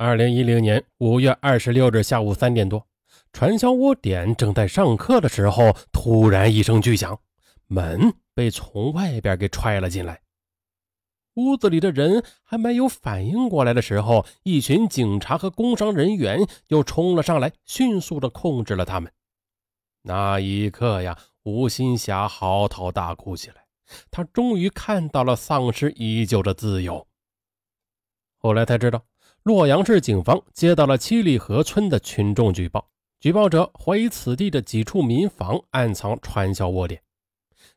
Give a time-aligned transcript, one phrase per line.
[0.00, 2.86] 二零一零年五月二十六日下午三点多，
[3.32, 7.20] 传销窝点正在上课的时候，突然一声巨响，
[7.66, 10.20] 门被从外边给踹了进来。
[11.34, 19.12] 屋子里的人还没有反应过来的时候，一群警察和工商人员又冲了上来，迅速的控制了他们。
[20.02, 23.66] 那一刻呀，吴新霞嚎啕大哭起来，
[24.12, 27.04] 他终于看到了丧失已久的自由。
[28.36, 29.02] 后来才知道。
[29.48, 32.86] 洛阳市警方接到了七里河村的群众举报，
[33.18, 37.00] 举报者怀疑此地的几处民房暗藏传销窝点，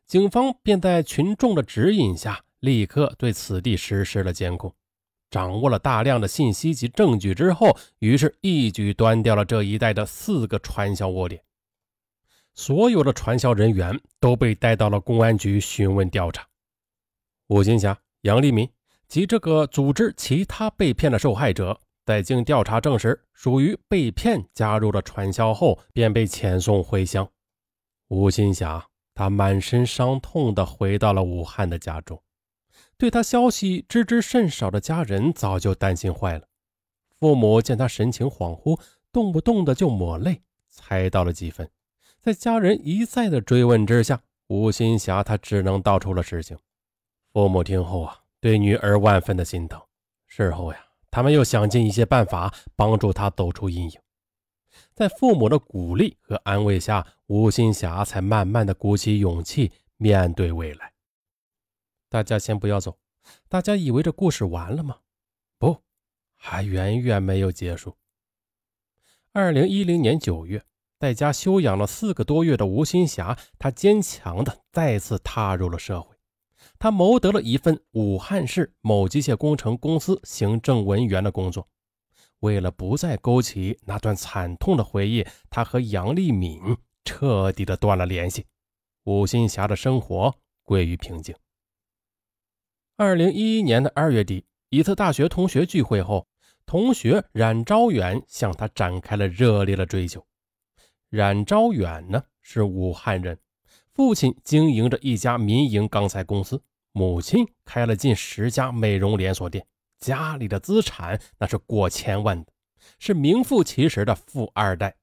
[0.04, 4.70] 警方便在群众的指引下，立刻对此地实施了监控，
[5.30, 11.42] 掌握了大量的信息及证据之后，于是一举端掉了这一带的四个传销窝点，
[12.52, 16.46] 所有的传销人员都被带到了公安局询问调查。
[17.46, 18.68] 吴金霞、杨立民。
[19.12, 27.28] 及这个组织其他被骗的受害者，在经调查证实属于被骗加入了传销后，便被遣送回乡。
[28.08, 32.18] 吴新霞，他满身伤痛地回到了武汉的家中。
[32.96, 36.48] 对他消息知之甚少的家人早就担心坏了。
[37.20, 38.80] 父母见他神情恍惚，
[39.12, 41.68] 动不动的就抹泪，猜到了几分。
[42.22, 46.56] 在家人一再的追问之下，吴新霞他只能道出了实情。
[47.34, 48.21] 父母听后啊。
[48.42, 49.80] 对女儿万分的心疼，
[50.26, 54.00] 事后呀，他们又想尽一些办法帮助她走出阴影。
[54.94, 60.92] 在父母的鼓励和安慰下，吴新霞才慢慢的鼓起勇气面对未来。
[62.08, 62.98] 大家先不要走，
[63.48, 64.98] 大家以为这故事完了吗？
[65.56, 65.80] 不，
[66.34, 67.96] 还远远没有结束。
[69.30, 70.64] 二零一零年九月，
[70.98, 76.11] 在家休养了四个多月的吴新霞，她坚强的再次踏入了社会。
[76.82, 81.68] 他谋得了一份武汉市某机械工程公司行政文员的工作。
[82.40, 86.60] 为了不再勾起那段惨痛的回忆，他和杨丽敏
[87.04, 88.46] 彻底的断了联系。
[89.04, 90.34] 吴新霞的生活
[90.64, 91.32] 归于平静。
[92.96, 96.26] 二零一一年的二月底，一次大学同学聚会后，
[96.66, 100.26] 同学冉昭远向他展开了热烈的追求。
[101.10, 103.38] 冉昭远呢，是武汉人，
[103.94, 106.60] 父亲经营着一家民营钢材公司。
[106.92, 109.66] 母亲开了近十家美容连锁店，
[109.98, 112.52] 家里的资产那是过千万的，
[112.98, 114.94] 是名副其实的富二代。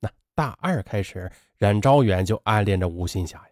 [0.00, 3.48] 那大二开始，冉昭远就暗恋着吴新霞呀。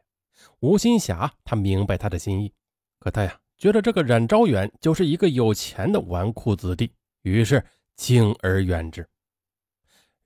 [0.60, 2.52] 吴新霞她明白他的心意，
[2.98, 7.64] 可他呀觉得这个冉昭远就是一个有钱的纨绔子弟，于是
[7.96, 9.06] 敬而远之。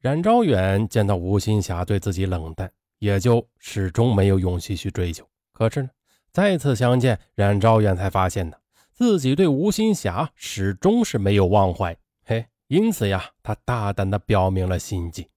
[0.00, 5.24] 冉昭远见到吴新霞对自己冷淡，也就始终没有勇气去追求。
[5.52, 5.90] 可是呢？
[6.34, 8.56] 再次相见，冉昭远才发现呢，
[8.90, 11.96] 自己对吴新霞始终是没有忘怀。
[12.24, 15.30] 嘿，因此呀，他大胆的表明了心迹。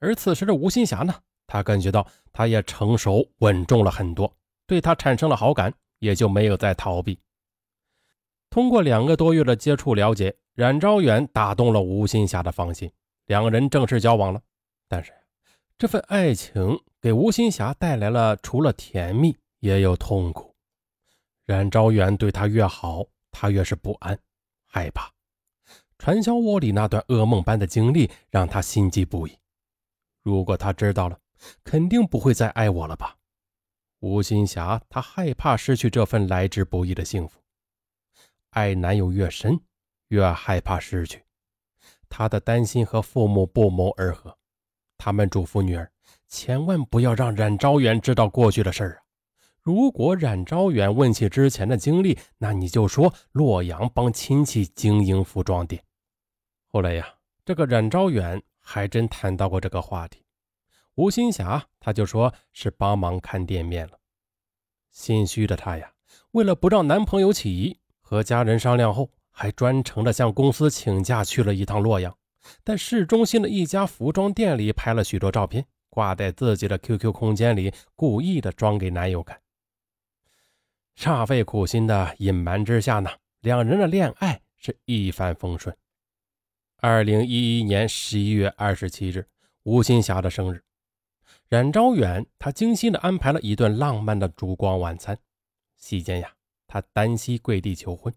[0.00, 1.14] 而此时的吴新霞呢，
[1.46, 4.36] 他感觉到他也成熟稳重了很多，
[4.66, 7.20] 对他产生了好感，也就没有再逃避。
[8.50, 12.90] 通过两个多月的接触了解，冉昭远打动了吴新霞的芳心，
[13.26, 14.40] 两个人正式交往了。
[14.88, 15.12] 但是，
[15.78, 19.36] 这份爱情给吴新霞带来了除了甜蜜。
[19.60, 20.54] 也有痛苦，
[21.44, 24.18] 冉昭远对他越好，他越是不安、
[24.66, 25.12] 害怕。
[25.98, 29.36] 传销窝里那段噩梦般的经历让他心悸不已。
[30.22, 31.18] 如果他知道了，
[31.64, 33.16] 肯定不会再爱我了吧？
[34.00, 37.40] 吴新霞，她害怕失去这份来之不易的幸福。
[38.50, 39.58] 爱男友越深，
[40.08, 41.24] 越害怕失去。
[42.08, 44.38] 她的担心和父母不谋而合，
[44.96, 45.90] 他们嘱咐女儿
[46.28, 49.02] 千万不要让冉昭远知道过去的事儿啊。
[49.68, 55.84] 如果冉昭远问起之前的经历，那你就说洛阳帮亲戚经营服装店。
[56.68, 57.06] 后来呀，
[57.44, 60.24] 这个冉昭远还真谈到过这个话题。
[60.94, 63.98] 吴新霞他就说是帮忙看店面了。
[64.90, 65.92] 心虚的她呀，
[66.30, 72.16] 为了不让男朋友起疑，和家人商量后，还专程的向公司请假去了一趟洛阳，
[72.64, 79.38] 在市中心的一家服装店里拍了许多照片，挂在自己的 QQ 空间里，故意的装给男友看。
[80.98, 83.08] 煞费苦心的隐瞒之下呢，
[83.42, 85.72] 两人的恋爱是一帆风顺。
[86.78, 89.24] 二零一一年十一月二十七日，
[89.62, 90.60] 吴新霞的生日，
[91.48, 95.16] 冉昭远他精心的安排了一顿浪漫的烛光晚餐。
[95.76, 96.32] 席间呀，
[96.66, 98.12] 他单膝跪地求婚，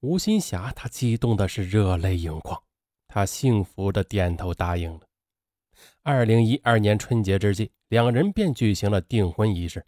[0.00, 2.58] 吴新霞她激动的是热泪盈眶，
[3.06, 5.00] 她幸福的点头答应了。
[6.02, 9.84] 二零一二年春节之际，两人便举行了订婚仪式，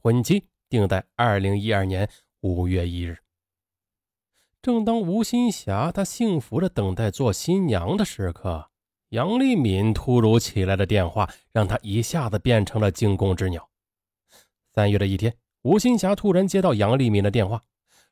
[0.00, 0.44] 婚期。
[0.70, 2.08] 定在二零一二年
[2.40, 3.18] 五月一日。
[4.62, 8.70] 正当吴新霞她幸福的等待做新娘的时刻，
[9.08, 13.68] 杨丽敏突如其来的电话让她一下子变成了惊弓之鸟。
[14.72, 17.62] 三月的一天，吴新霞突然接到杨丽敏的电话，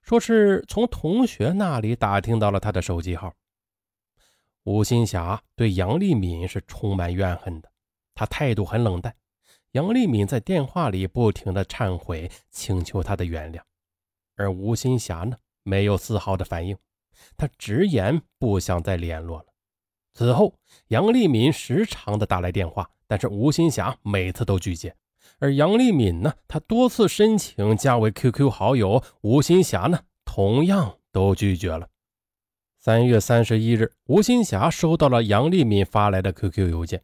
[0.02, 3.32] 说是从同学那里打听到了她的手机号。
[4.64, 7.70] 吴新霞对杨丽敏是充满怨恨的，
[8.14, 9.14] 她态度很冷淡。
[9.72, 13.60] 杨丽敏在电话里不停的忏悔，请求他的原谅，
[14.34, 16.76] 而吴新霞呢，没有丝毫的反应，
[17.36, 19.44] 他直言不想再联络了。
[20.14, 20.54] 此后，
[20.88, 24.96] 杨丽敏时常的打来电话，但是吴新霞每次都拒接，
[25.38, 31.88] 而杨丽敏呢，她多次申请加为 QQ 好友，吴新霞呢，同样都拒绝了。
[32.80, 37.02] 三月三十一日，吴新霞收到了杨丽敏发来的 QQ 邮件。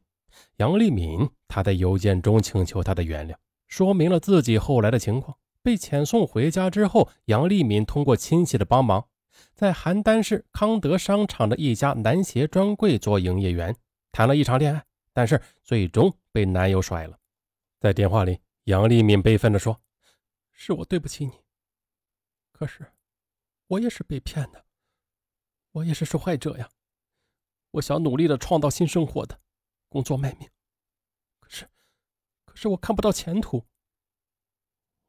[0.58, 3.34] 杨丽敏，她在邮件中请求他的原谅，
[3.66, 5.36] 说明了自己后来的情况。
[5.62, 9.08] 被遣送回家之后，杨丽敏通过亲戚的帮忙，
[9.54, 13.74] 在邯郸市康德商场的一家男鞋专柜做营业员，
[14.12, 17.18] 谈了一场恋爱，但是最终被男友甩了。
[17.80, 19.80] 在电话里，杨丽敏悲愤地说
[20.52, 21.32] ：“是我对不起你，
[22.52, 22.86] 可是
[23.66, 24.64] 我也是被骗的，
[25.72, 26.68] 我也是受害者呀。
[27.72, 29.40] 我想努力的创造新生活的。”
[29.94, 30.50] 工作卖命，
[31.38, 31.70] 可是，
[32.44, 33.64] 可是我看不到前途。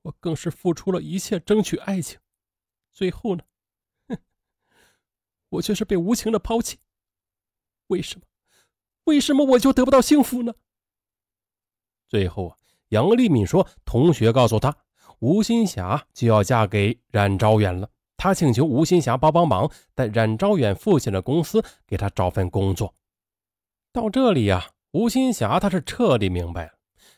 [0.03, 2.19] 我更是付出了一切争取爱情，
[2.93, 3.43] 最后呢，
[4.07, 4.15] 哼，
[5.49, 6.77] 我却是被无情的抛弃。
[7.87, 8.27] 为什么？
[9.05, 10.53] 为什么我就得不到幸福呢？
[12.07, 12.57] 最后啊，
[12.89, 14.77] 杨丽敏说，同学告诉她，
[15.17, 17.89] 吴新霞就要嫁给冉昭远了。
[18.17, 22.93] 她请求吴新霞帮帮忙，在冉昭远父亲的公司给她找份工作。
[23.91, 24.73] 到这里呀。
[24.95, 26.71] 吴新霞，他是彻底明白了，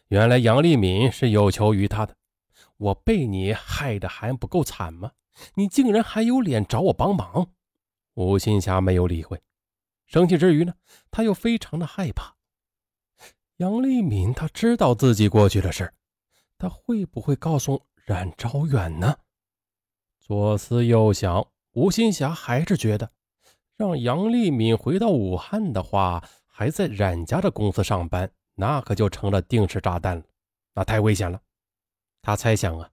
[0.08, 2.16] 原来杨丽敏是有求于他的。
[2.78, 5.12] 我被你害得还不够惨吗？
[5.54, 7.52] 你竟然还有脸找我帮忙！
[8.16, 9.40] 吴新霞没有理会，
[10.08, 10.74] 生气之余呢，
[11.12, 12.36] 她又非常的害怕。
[13.58, 15.94] 杨丽敏，她知道自己过去的事，
[16.58, 19.18] 他会不会告诉冉昭远呢？
[20.20, 23.12] 左思右想，吴新霞还是觉得，
[23.76, 26.28] 让杨丽敏回到武汉的话。
[26.60, 30.24] 还在冉家的公司上班，那可就成了定时炸弹了，
[30.74, 31.40] 那太危险了。
[32.24, 32.90] 他猜想啊，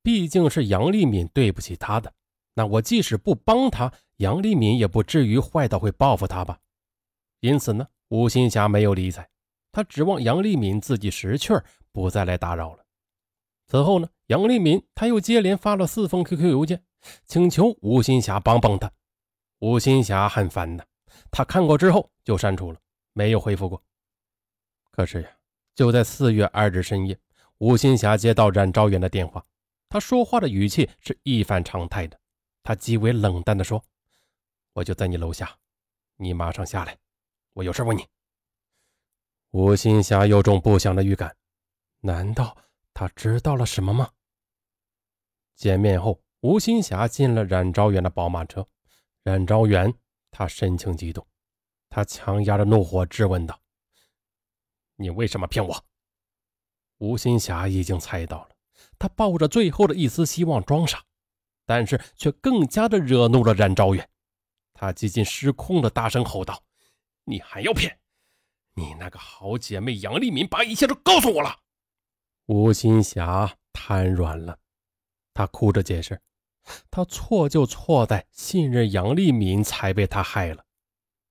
[0.00, 2.12] 毕竟是杨丽敏对不起他的，
[2.54, 6.60] 那我即使不帮他，杨丽敏也不至于坏到会报复他吧。
[7.40, 9.28] 因此呢，吴新霞没有理睬，
[9.72, 12.84] 他指望杨丽敏自己识趣儿，不再来打扰了。
[13.66, 16.80] 此后呢，杨丽敏他又接连发了四封 QQ 邮件，
[17.26, 18.88] 请求吴新霞帮帮他。
[19.58, 20.86] 吴新霞很烦的，
[21.32, 22.78] 他看过之后就删除了。
[23.12, 23.82] 没有回复过。
[24.90, 25.30] 可是呀，
[25.74, 27.18] 就在四月二日深夜，
[27.58, 29.44] 吴新霞接到冉昭远的电话，
[29.88, 32.18] 他说话的语气是一反常态的，
[32.62, 33.82] 他极为冷淡地说
[34.74, 35.56] ：“我就在你楼下，
[36.16, 36.98] 你马上下来，
[37.54, 38.06] 我有事问你。”
[39.52, 41.34] 吴新霞有种不祥的预感，
[42.00, 42.56] 难道
[42.94, 44.10] 他知道了什么吗？
[45.56, 48.66] 见面后，吴新霞进了冉昭远的宝马车，
[49.24, 49.92] 冉昭远
[50.30, 51.26] 他神情激动。
[51.90, 53.60] 他强压着怒火质问道
[54.96, 55.84] ：“你为什么骗我？”
[56.98, 58.50] 吴新霞已经猜到了，
[58.98, 61.02] 他抱着最后的一丝希望装傻，
[61.66, 64.08] 但是却更加的惹怒了冉昭远。
[64.72, 66.62] 他几近失控的大声吼道
[67.24, 67.98] ：“你还要骗？
[68.74, 71.58] 你那个好姐妹杨丽敏把一切都告诉我了。”
[72.46, 74.58] 吴新霞瘫软了，
[75.34, 76.22] 她哭着解释
[76.90, 80.64] ：“她错就错在信任杨丽敏，才被她害了。”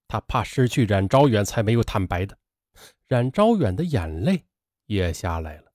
[0.09, 2.37] 他怕失去冉昭远，才没有坦白的。
[3.07, 4.47] 冉昭远的眼泪
[4.87, 5.71] 也下来了，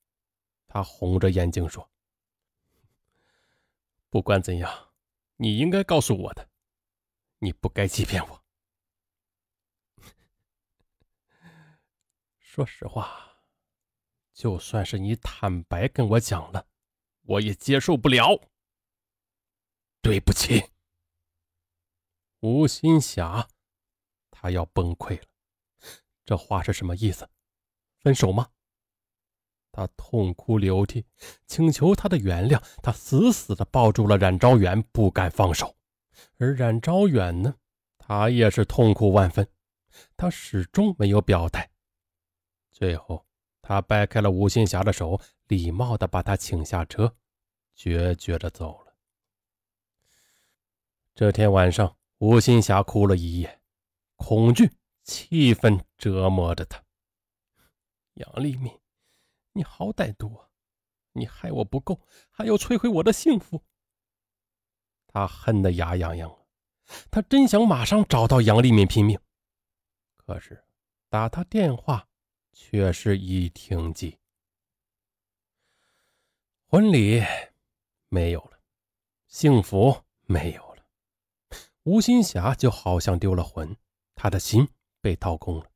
[0.67, 1.89] 他红着眼睛说
[4.11, 4.89] ：“不管怎样，
[5.37, 6.49] 你应该告诉我的，
[7.39, 8.43] 你不该欺骗我。
[12.37, 13.37] 说实话，
[14.33, 16.67] 就算是你坦白跟我讲了，
[17.21, 18.49] 我也接受不了。
[20.01, 20.71] 对不起，
[22.41, 23.47] 吴新霞。”
[24.45, 25.25] 他要崩溃了，
[26.23, 27.27] 这话是什么意思？
[28.03, 28.47] 分手吗？
[29.71, 31.03] 他痛哭流涕，
[31.47, 32.63] 请求他的原谅。
[32.83, 35.75] 他死死地抱住了冉昭远，不敢放手。
[36.37, 37.55] 而冉昭远呢，
[37.97, 39.49] 他也是痛苦万分，
[40.15, 41.67] 他始终没有表态。
[42.71, 43.25] 最后，
[43.63, 47.11] 他掰开了吴新霞的手，礼貌地把她请下车，
[47.73, 48.93] 决绝地走了。
[51.15, 53.59] 这天晚上，吴新霞哭了一夜。
[54.27, 54.71] 恐惧、
[55.03, 56.83] 气愤折磨着他。
[58.15, 58.75] 杨丽敏，
[59.53, 60.49] 你好歹毒啊！
[61.11, 62.01] 你害我不够，
[62.31, 63.61] 还要摧毁我的幸福。
[65.05, 66.35] 他恨得牙痒痒
[67.11, 69.19] 他真想马上找到杨丽敏拼命，
[70.15, 70.65] 可是
[71.07, 72.07] 打他电话
[72.51, 74.17] 却是一停机。
[76.65, 77.23] 婚礼
[78.09, 78.59] 没有了，
[79.27, 80.83] 幸福没有了，
[81.83, 83.77] 吴新霞就好像丢了魂，
[84.15, 84.67] 他的心
[85.01, 85.69] 被掏空了，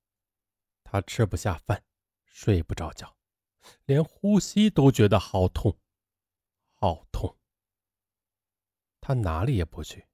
[0.84, 1.84] 他吃不下饭，
[2.26, 3.16] 睡不着觉，
[3.86, 5.78] 连呼吸都觉得好痛，
[6.74, 7.36] 好痛。
[9.02, 10.06] 他哪里也不去。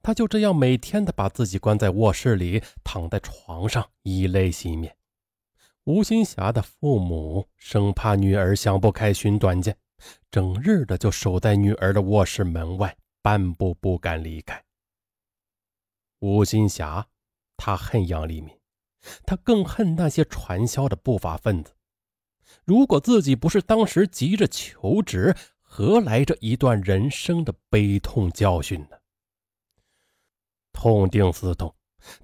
[0.00, 4.96] 他就这样每天的把自己关在卧室里，躺在床上，以泪洗面。
[5.84, 9.76] 吴新霞的父母生怕女儿想不开寻短见，
[10.30, 14.64] 整日的就守在女儿的卧室门外，半步不敢离开。
[16.20, 17.06] 吴新霞，
[17.56, 18.56] 他恨杨丽敏，
[19.24, 21.72] 他更恨那些传销的不法分子。
[22.64, 28.96] 如果自己不是当时急着求职，何来这一段人生的悲痛教训呢？
[30.72, 31.74] 痛定思痛，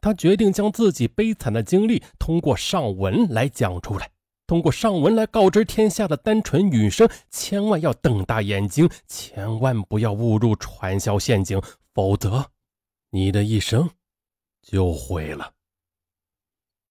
[0.00, 4.10] 他决定将自己悲惨的经历通过上文来讲出来，
[4.46, 11.60] 通过上文来告知天下的单纯女生，千万要瞪大眼睛，千万不要误入传销陷阱，
[11.94, 12.50] 否则，
[13.10, 13.88] 你的一生
[14.62, 15.52] 就毁了。